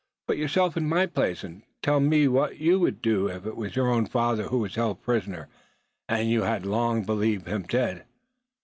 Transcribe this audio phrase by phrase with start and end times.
[0.27, 3.75] "Put yourself in my place, and tell me what you would do if it was
[3.75, 5.47] your own father who was held a prisoner,
[6.09, 8.05] and you had long believed him dead?